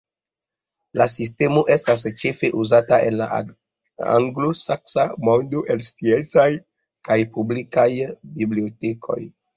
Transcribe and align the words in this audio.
La 0.99 1.05
sistemo 1.15 1.61
estas 1.73 2.03
ĉefe 2.21 2.49
uzata 2.63 2.99
en 3.09 3.15
la 3.19 3.27
anglosaksa 4.15 5.05
mondo 5.29 5.61
en 5.75 5.85
sciencaj 5.91 6.49
kaj 7.11 7.19
publikaj 7.37 7.89
bibliotekoj. 8.41 9.21